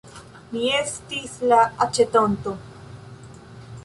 Mi 0.53 0.61
estis 0.77 1.35
la 1.51 1.59
aĉetonto. 1.87 2.55